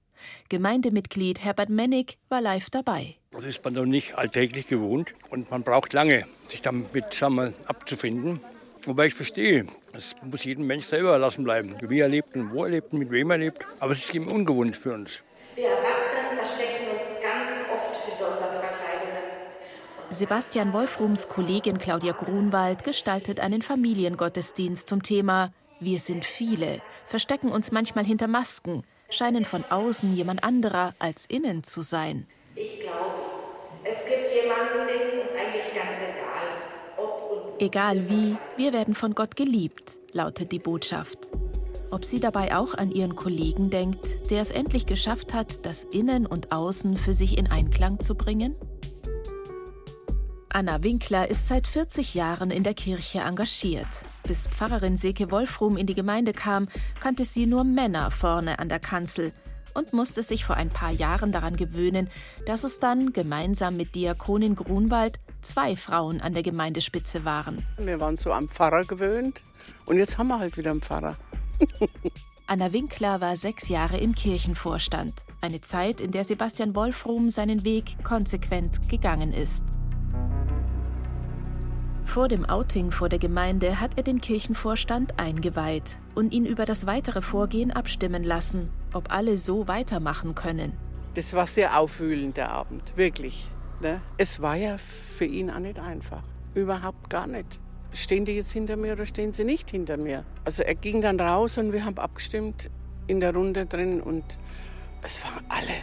[0.49, 3.15] Gemeindemitglied Herbert Mennig war live dabei.
[3.31, 7.21] Das ist man noch nicht alltäglich gewohnt und man braucht lange, sich damit
[7.65, 8.39] abzufinden.
[8.85, 12.65] Wobei ich verstehe, das muss jedem Mensch selber erlassen bleiben, wie er lebt und wo
[12.65, 13.65] er lebt und mit wem er lebt.
[13.79, 15.23] Aber es ist eben ungewohnt für uns.
[15.55, 19.23] Wir Erwachsenen verstecken uns ganz oft hinter unseren Verkleidungen.
[20.09, 27.71] Sebastian Wolfrums Kollegin Claudia Grunwald gestaltet einen Familiengottesdienst zum Thema Wir sind viele, verstecken uns
[27.71, 32.27] manchmal hinter Masken, scheinen von außen jemand anderer als innen zu sein.
[32.55, 33.21] Ich glaube,
[33.83, 36.49] es gibt jemanden, dem ist es eigentlich ganz egal,
[36.97, 41.19] ob und Egal wie, wir werden von Gott geliebt, lautet die Botschaft.
[41.91, 46.25] Ob sie dabei auch an ihren Kollegen denkt, der es endlich geschafft hat, das Innen
[46.25, 48.55] und Außen für sich in Einklang zu bringen?
[50.49, 53.87] Anna Winkler ist seit 40 Jahren in der Kirche engagiert.
[54.23, 56.67] Bis Pfarrerin Seke Wolfrum in die Gemeinde kam,
[56.99, 59.31] kannte sie nur Männer vorne an der Kanzel
[59.75, 62.09] und musste sich vor ein paar Jahren daran gewöhnen,
[62.45, 67.65] dass es dann gemeinsam mit Diakonin Grunwald zwei Frauen an der Gemeindespitze waren.
[67.77, 69.43] Wir waren so am Pfarrer gewöhnt
[69.85, 71.17] und jetzt haben wir halt wieder einen Pfarrer.
[72.47, 75.23] Anna Winkler war sechs Jahre im Kirchenvorstand.
[75.39, 79.63] Eine Zeit, in der Sebastian Wolfrum seinen Weg konsequent gegangen ist.
[82.05, 86.85] Vor dem Outing vor der Gemeinde hat er den Kirchenvorstand eingeweiht und ihn über das
[86.85, 90.73] weitere Vorgehen abstimmen lassen, ob alle so weitermachen können.
[91.15, 93.47] Das war sehr aufwühlend, der Abend, wirklich.
[93.83, 94.01] Ne?
[94.17, 96.23] Es war ja für ihn auch nicht einfach.
[96.53, 97.59] Überhaupt gar nicht.
[97.91, 100.23] Stehen die jetzt hinter mir oder stehen sie nicht hinter mir?
[100.45, 102.71] Also er ging dann raus und wir haben abgestimmt
[103.07, 104.39] in der Runde drin und
[105.01, 105.73] es waren alle,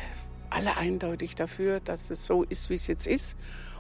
[0.48, 3.36] alle eindeutig dafür, dass es so ist, wie es jetzt ist.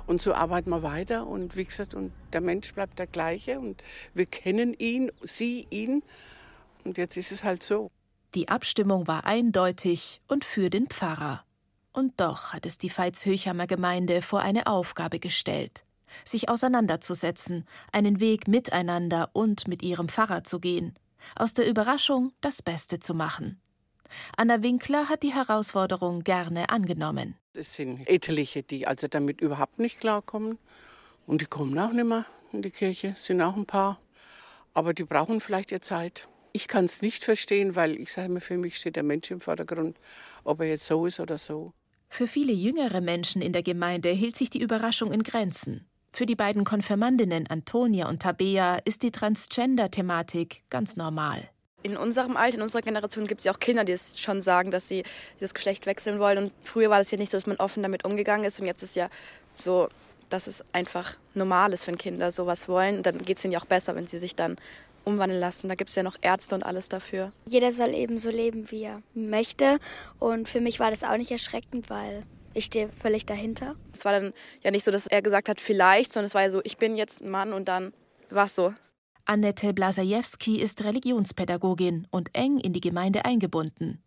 [0.06, 3.82] Und so arbeiten wir weiter und wie gesagt, und der Mensch bleibt der gleiche und
[4.12, 6.02] wir kennen ihn, sie ihn
[6.84, 7.90] und jetzt ist es halt so.
[8.34, 11.42] Die Abstimmung war eindeutig und für den Pfarrer.
[11.92, 15.84] Und doch hat es die Veitshöchhammer Gemeinde vor eine Aufgabe gestellt,
[16.24, 20.94] sich auseinanderzusetzen, einen Weg miteinander und mit ihrem Pfarrer zu gehen,
[21.34, 23.60] aus der Überraschung das Beste zu machen.
[24.36, 27.36] Anna Winkler hat die Herausforderung gerne angenommen.
[27.54, 30.58] Es sind etliche, die also damit überhaupt nicht klarkommen.
[31.26, 34.00] Und die kommen auch nicht mehr in die Kirche, sind auch ein paar.
[34.74, 36.28] Aber die brauchen vielleicht ihre Zeit.
[36.52, 39.40] Ich kann es nicht verstehen, weil ich sage mir, für mich steht der Mensch im
[39.40, 39.96] Vordergrund,
[40.42, 41.72] ob er jetzt so ist oder so.
[42.12, 45.86] Für viele jüngere Menschen in der Gemeinde hielt sich die Überraschung in Grenzen.
[46.12, 51.48] Für die beiden Konfirmandinnen Antonia und Tabea ist die Transgender-Thematik ganz normal
[51.82, 54.70] in unserem Alter, in unserer Generation gibt es ja auch Kinder, die es schon sagen,
[54.70, 55.04] dass sie
[55.38, 56.38] das Geschlecht wechseln wollen.
[56.38, 58.60] Und früher war das ja nicht so, dass man offen damit umgegangen ist.
[58.60, 59.08] Und jetzt ist ja
[59.54, 59.88] so,
[60.28, 62.98] dass es einfach normal ist, wenn Kinder sowas wollen.
[62.98, 64.56] Und dann geht es ihnen ja auch besser, wenn sie sich dann
[65.04, 65.68] umwandeln lassen.
[65.68, 67.32] Da gibt es ja noch Ärzte und alles dafür.
[67.46, 69.78] Jeder soll eben so leben, wie er möchte.
[70.18, 73.76] Und für mich war das auch nicht erschreckend, weil ich stehe völlig dahinter.
[73.92, 74.32] Es war dann
[74.62, 76.96] ja nicht so, dass er gesagt hat, vielleicht, sondern es war ja so, ich bin
[76.96, 77.92] jetzt ein Mann und dann
[78.30, 78.74] war es so.
[79.24, 84.02] Annette Blasajewski ist Religionspädagogin und eng in die Gemeinde eingebunden.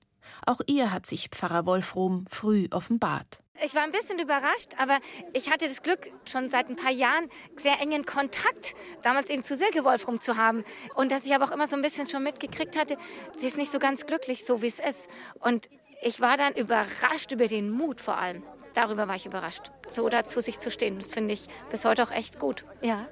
[0.45, 3.39] Auch ihr hat sich Pfarrer Wolfrom früh offenbart.
[3.63, 4.99] Ich war ein bisschen überrascht, aber
[5.31, 9.55] ich hatte das Glück, schon seit ein paar Jahren sehr engen Kontakt damals eben zu
[9.55, 10.63] Silke Wolfrum zu haben.
[10.95, 12.97] Und dass ich aber auch immer so ein bisschen schon mitgekriegt hatte,
[13.37, 15.07] sie ist nicht so ganz glücklich, so wie es ist.
[15.39, 15.69] Und
[16.01, 18.43] ich war dann überrascht über den Mut vor allem.
[18.73, 20.97] Darüber war ich überrascht, so dazu sich zu stehen.
[20.97, 22.65] Das finde ich bis heute auch echt gut.
[22.81, 23.07] Ja.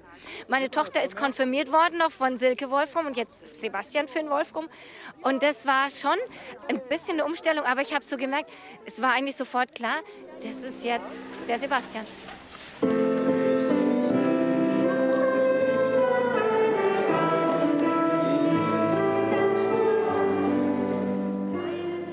[0.47, 4.69] Meine Tochter ist konfirmiert worden noch von Silke Wolfram und jetzt Sebastian Finn Wolfram.
[5.21, 6.17] Und das war schon
[6.67, 8.51] ein bisschen eine Umstellung, aber ich habe so gemerkt,
[8.86, 9.97] es war eigentlich sofort klar,
[10.43, 12.05] das ist jetzt der Sebastian.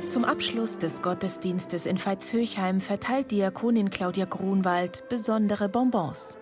[0.08, 6.38] Zum Abschluss des Gottesdienstes in Veitshöchheim verteilt Diakonin Claudia Grunwald besondere Bonbons.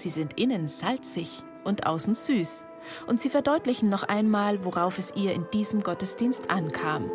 [0.00, 2.64] Sie sind innen salzig und außen süß.
[3.06, 7.10] Und sie verdeutlichen noch einmal, worauf es ihr in diesem Gottesdienst ankam.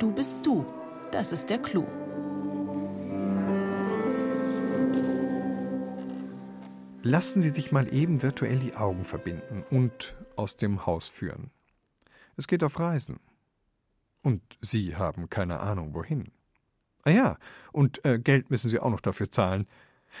[0.00, 0.66] Du bist du.
[1.12, 1.86] Das ist der Clou.
[7.04, 11.52] Lassen Sie sich mal eben virtuell die Augen verbinden und aus dem Haus führen.
[12.36, 13.20] Es geht auf Reisen.
[14.22, 16.30] Und Sie haben keine Ahnung, wohin.
[17.02, 17.38] Ah ja,
[17.72, 19.66] und äh, Geld müssen Sie auch noch dafür zahlen.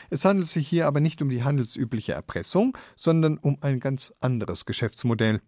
[0.08, 4.64] Es handelt sich hier aber nicht um die handelsübliche Erpressung, sondern um ein ganz anderes
[4.64, 5.40] Geschäftsmodell.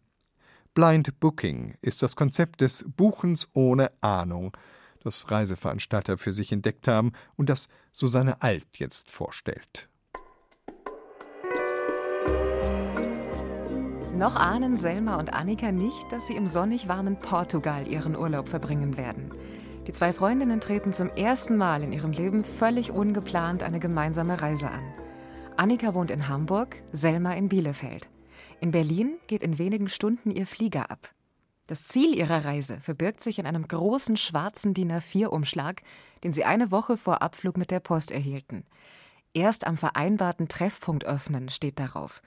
[0.74, 4.56] Blind Booking ist das Konzept des Buchens ohne Ahnung,
[5.02, 9.88] das Reiseveranstalter für sich entdeckt haben und das Susanne Alt jetzt vorstellt.
[14.22, 18.96] Noch ahnen Selma und Annika nicht, dass sie im sonnig warmen Portugal ihren Urlaub verbringen
[18.96, 19.34] werden.
[19.88, 24.70] Die zwei Freundinnen treten zum ersten Mal in ihrem Leben völlig ungeplant eine gemeinsame Reise
[24.70, 24.94] an.
[25.56, 28.08] Annika wohnt in Hamburg, Selma in Bielefeld.
[28.60, 31.10] In Berlin geht in wenigen Stunden ihr Flieger ab.
[31.66, 35.82] Das Ziel ihrer Reise verbirgt sich in einem großen schwarzen DIN A4-Umschlag,
[36.22, 38.66] den sie eine Woche vor Abflug mit der Post erhielten.
[39.34, 42.22] Erst am vereinbarten Treffpunkt öffnen steht darauf.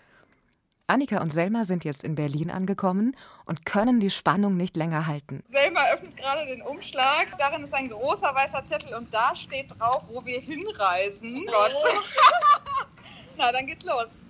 [0.88, 5.44] Annika und Selma sind jetzt in Berlin angekommen und können die Spannung nicht länger halten.
[5.48, 7.36] Selma öffnet gerade den Umschlag.
[7.40, 11.46] Darin ist ein großer weißer Zettel und da steht drauf, wo wir hinreisen.
[11.48, 11.52] Oh.
[11.52, 11.74] Gott.
[13.38, 14.22] Na, dann geht's los.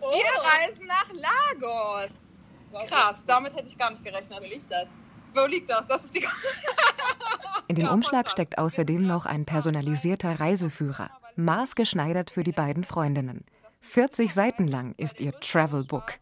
[0.00, 0.12] Oh.
[0.12, 2.18] Wir reisen nach Lagos.
[2.88, 4.38] Krass, damit hätte ich gar nicht gerechnet.
[4.40, 4.88] Wo liegt das?
[5.34, 5.86] Wo liegt das?
[5.88, 6.24] Das ist die.
[7.66, 13.44] In dem Umschlag steckt außerdem noch ein personalisierter Reiseführer, maßgeschneidert für die beiden Freundinnen.
[13.88, 16.14] 40 Seiten lang ist ihr Travelbook.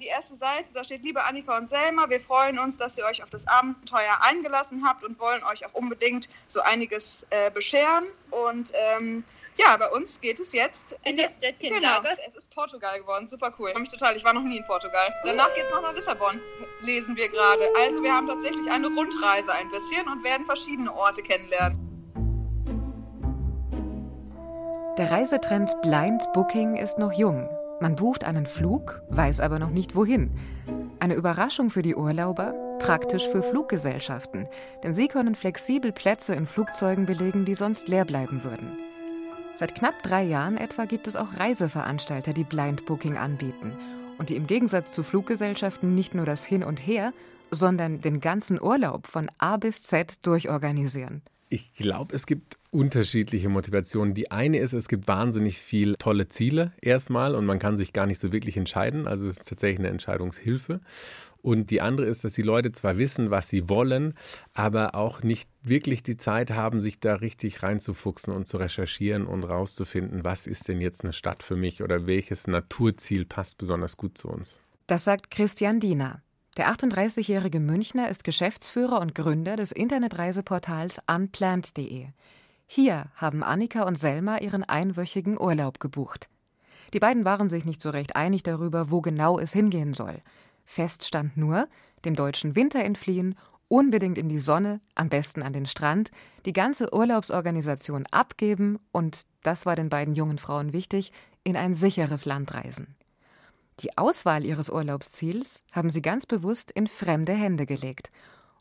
[0.00, 3.22] Die erste Seite, da steht, liebe Annika und Selma, wir freuen uns, dass ihr euch
[3.22, 8.04] auf das Abenteuer eingelassen habt und wollen euch auch unbedingt so einiges äh, bescheren.
[8.30, 9.24] Und ähm,
[9.56, 12.18] Ja, bei uns geht es jetzt in das Städtchen genau, Lagos.
[12.26, 13.70] Es ist Portugal geworden, super cool.
[13.70, 15.14] Ich mich total, ich war noch nie in Portugal.
[15.24, 16.40] Danach geht es noch nach Lissabon,
[16.80, 17.68] lesen wir gerade.
[17.78, 21.91] Also wir haben tatsächlich eine Rundreise ein bisschen und werden verschiedene Orte kennenlernen.
[24.98, 27.48] Der Reisetrend Blind Booking ist noch jung.
[27.80, 30.30] Man bucht einen Flug, weiß aber noch nicht wohin.
[31.00, 34.46] Eine Überraschung für die Urlauber, praktisch für Fluggesellschaften,
[34.84, 38.76] denn sie können flexibel Plätze in Flugzeugen belegen, die sonst leer bleiben würden.
[39.54, 43.72] Seit knapp drei Jahren etwa gibt es auch Reiseveranstalter, die Blind Booking anbieten
[44.18, 47.14] und die im Gegensatz zu Fluggesellschaften nicht nur das Hin und Her,
[47.50, 51.22] sondern den ganzen Urlaub von A bis Z durchorganisieren.
[51.48, 54.14] Ich glaube, es gibt unterschiedliche Motivationen.
[54.14, 58.06] Die eine ist, es gibt wahnsinnig viele tolle Ziele erstmal und man kann sich gar
[58.06, 59.06] nicht so wirklich entscheiden.
[59.06, 60.80] Also es ist tatsächlich eine Entscheidungshilfe.
[61.42, 64.14] Und die andere ist, dass die Leute zwar wissen, was sie wollen,
[64.54, 69.44] aber auch nicht wirklich die Zeit haben, sich da richtig reinzufuchsen und zu recherchieren und
[69.44, 74.16] rauszufinden, was ist denn jetzt eine Stadt für mich oder welches Naturziel passt besonders gut
[74.16, 74.60] zu uns.
[74.86, 76.22] Das sagt Christian Diener.
[76.56, 82.06] Der 38-jährige Münchner ist Geschäftsführer und Gründer des Internetreiseportals unplanned.de.
[82.66, 86.28] Hier haben Annika und Selma ihren einwöchigen Urlaub gebucht.
[86.92, 90.18] Die beiden waren sich nicht so recht einig darüber, wo genau es hingehen soll.
[90.64, 91.68] Fest stand nur,
[92.04, 93.36] dem deutschen Winter entfliehen,
[93.68, 96.10] unbedingt in die Sonne, am besten an den Strand,
[96.44, 101.12] die ganze Urlaubsorganisation abgeben und, das war den beiden jungen Frauen wichtig,
[101.44, 102.94] in ein sicheres Land reisen.
[103.80, 108.10] Die Auswahl ihres Urlaubsziels haben sie ganz bewusst in fremde Hände gelegt,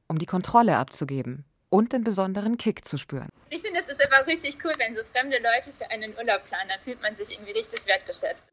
[0.08, 3.30] um die Kontrolle abzugeben und den besonderen Kick zu spüren.
[3.50, 6.70] Ich finde, es ist einfach richtig cool, wenn so fremde Leute für einen Urlaub planen.
[6.70, 8.48] Dann fühlt man sich irgendwie richtig wertgeschätzt.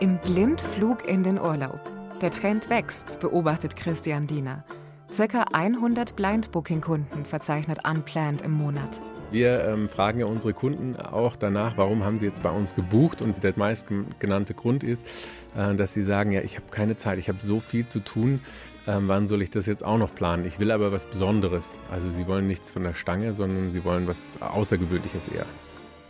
[0.00, 1.80] Im Blindflug in den Urlaub.
[2.20, 4.64] Der Trend wächst, beobachtet Christian Diener.
[5.10, 9.00] Circa 100 Blind-Booking-Kunden verzeichnet Unplanned im Monat.
[9.32, 13.22] Wir ähm, fragen ja unsere Kunden auch danach, warum haben sie jetzt bei uns gebucht?
[13.22, 17.28] Und der meistgenannte Grund ist, äh, dass sie sagen, ja, ich habe keine Zeit, ich
[17.28, 18.40] habe so viel zu tun,
[18.88, 20.44] ähm, wann soll ich das jetzt auch noch planen?
[20.46, 21.78] Ich will aber was Besonderes.
[21.92, 25.46] Also sie wollen nichts von der Stange, sondern sie wollen was Außergewöhnliches eher.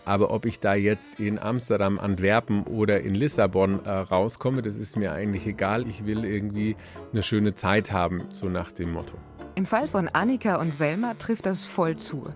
[0.07, 4.97] Aber ob ich da jetzt in Amsterdam, Antwerpen oder in Lissabon äh, rauskomme, das ist
[4.97, 5.87] mir eigentlich egal.
[5.89, 6.75] Ich will irgendwie
[7.13, 9.19] eine schöne Zeit haben, so nach dem Motto.
[9.57, 12.33] Im Fall von Annika und Selma trifft das voll zu.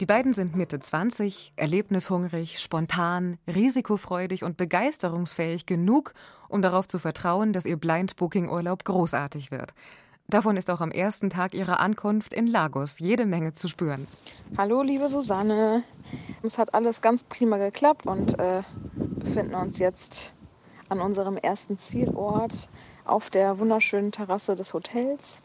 [0.00, 6.14] Die beiden sind Mitte 20, erlebnishungrig, spontan, risikofreudig und begeisterungsfähig genug,
[6.48, 9.74] um darauf zu vertrauen, dass ihr Blind-Booking-Urlaub großartig wird.
[10.28, 14.06] Davon ist auch am ersten Tag ihrer Ankunft in Lagos jede Menge zu spüren.
[14.56, 15.82] Hallo, liebe Susanne.
[16.44, 18.62] Es hat alles ganz prima geklappt und äh,
[18.94, 20.32] befinden uns jetzt
[20.88, 22.68] an unserem ersten Zielort
[23.04, 25.42] auf der wunderschönen Terrasse des Hotels.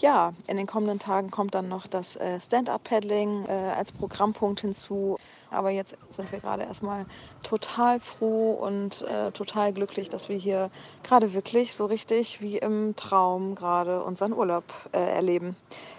[0.00, 5.18] Ja, in den kommenden Tagen kommt dann noch das äh, Stand-up-Paddling äh, als Programmpunkt hinzu.
[5.50, 7.04] Aber jetzt sind wir gerade erstmal
[7.42, 10.70] total froh und äh, total glücklich, dass wir hier
[11.02, 15.54] gerade wirklich so richtig wie im Traum gerade unseren Urlaub äh, erleben.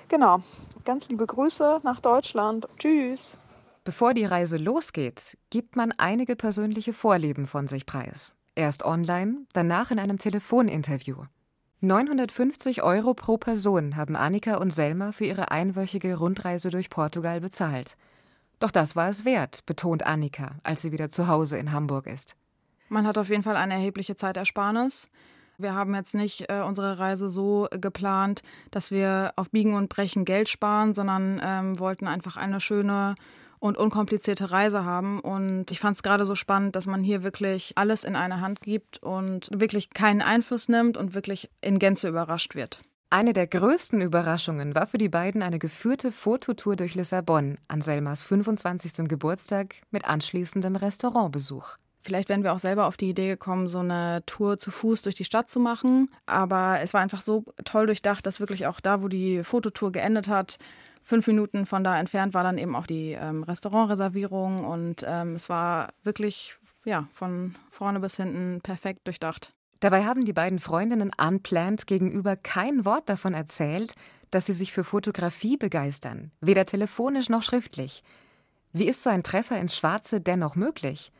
[0.07, 0.41] Genau.
[0.83, 2.67] Ganz liebe Grüße nach Deutschland.
[2.79, 3.37] Tschüss.
[3.83, 8.33] Bevor die Reise losgeht, gibt man einige persönliche Vorlieben von sich preis.
[8.55, 11.23] Erst online, danach in einem Telefoninterview.
[11.83, 17.97] 950 Euro pro Person haben Annika und Selma für ihre einwöchige Rundreise durch Portugal bezahlt.
[18.59, 22.35] Doch das war es wert, betont Annika, als sie wieder zu Hause in Hamburg ist.
[22.89, 25.09] Man hat auf jeden Fall eine erhebliche Zeitersparnis.
[25.57, 30.23] Wir haben jetzt nicht äh, unsere Reise so geplant, dass wir auf Biegen und Brechen
[30.23, 33.15] Geld sparen, sondern ähm, wollten einfach eine schöne
[33.61, 35.19] und unkomplizierte Reise haben.
[35.19, 38.61] Und ich fand es gerade so spannend, dass man hier wirklich alles in eine Hand
[38.61, 42.81] gibt und wirklich keinen Einfluss nimmt und wirklich in Gänze überrascht wird.
[43.11, 48.23] Eine der größten Überraschungen war für die beiden eine geführte Fototour durch Lissabon an Selmas
[48.23, 49.07] 25.
[49.07, 51.77] Geburtstag mit anschließendem Restaurantbesuch.
[52.01, 55.13] Vielleicht wären wir auch selber auf die Idee gekommen, so eine Tour zu Fuß durch
[55.13, 56.09] die Stadt zu machen.
[56.25, 60.27] Aber es war einfach so toll durchdacht, dass wirklich auch da, wo die Fototour geendet
[60.27, 60.57] hat,
[61.11, 64.63] fünf Minuten von da entfernt war dann eben auch die ähm, Restaurantreservierung.
[64.63, 66.55] Und ähm, es war wirklich
[66.85, 69.51] ja, von vorne bis hinten perfekt durchdacht.
[69.81, 73.93] Dabei haben die beiden Freundinnen unplanned gegenüber kein Wort davon erzählt,
[74.29, 78.03] dass sie sich für Fotografie begeistern, weder telefonisch noch schriftlich.
[78.71, 81.11] Wie ist so ein Treffer ins Schwarze dennoch möglich?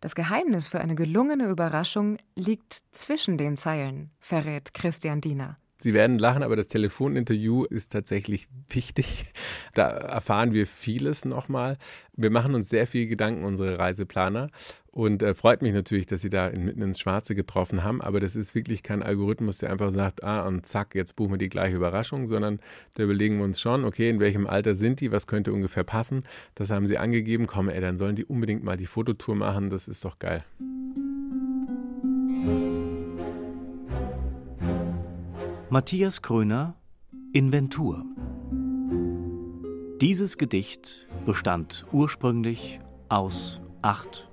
[0.00, 5.58] Das Geheimnis für eine gelungene Überraschung liegt zwischen den Zeilen, verrät Christian Diener.
[5.82, 9.26] Sie werden lachen, aber das Telefoninterview ist tatsächlich wichtig.
[9.74, 11.78] Da erfahren wir vieles nochmal.
[12.14, 14.50] Wir machen uns sehr viel Gedanken, unsere Reiseplaner.
[14.92, 18.02] Und äh, freut mich natürlich, dass Sie da mitten ins Schwarze getroffen haben.
[18.02, 21.38] Aber das ist wirklich kein Algorithmus, der einfach sagt, ah, und zack, jetzt buchen wir
[21.38, 22.60] die gleiche Überraschung, sondern
[22.94, 26.24] da überlegen wir uns schon, okay, in welchem Alter sind die, was könnte ungefähr passen.
[26.54, 27.46] Das haben Sie angegeben.
[27.46, 29.70] Komm, ey, dann sollen die unbedingt mal die Fototour machen.
[29.70, 30.44] Das ist doch geil.
[35.72, 36.74] Matthias Kröner
[37.32, 38.04] Inventur
[40.02, 44.28] Dieses Gedicht bestand ursprünglich aus acht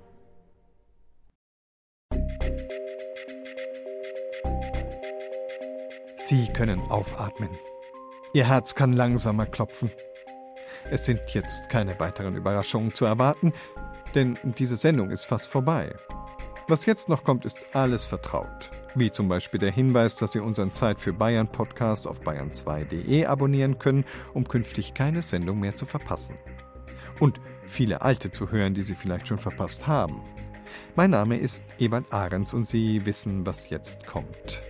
[6.17, 7.49] Sie können aufatmen.
[8.33, 9.91] Ihr Herz kann langsamer klopfen.
[10.91, 13.53] Es sind jetzt keine weiteren Überraschungen zu erwarten,
[14.13, 15.95] denn diese Sendung ist fast vorbei.
[16.67, 18.71] Was jetzt noch kommt, ist alles vertraut.
[18.95, 23.77] Wie zum Beispiel der Hinweis, dass Sie unseren Zeit für Bayern Podcast auf bayern2.de abonnieren
[23.77, 26.35] können, um künftig keine Sendung mehr zu verpassen.
[27.19, 30.21] Und viele alte zu hören, die Sie vielleicht schon verpasst haben.
[30.95, 34.63] Mein Name ist Ebert Ahrens und Sie wissen, was jetzt kommt.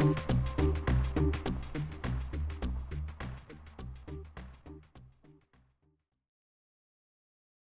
[0.00, 0.41] Musik